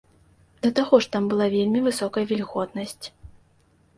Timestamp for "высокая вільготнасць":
1.87-3.05